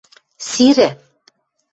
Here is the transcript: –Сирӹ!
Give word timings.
–Сирӹ! 0.47 0.89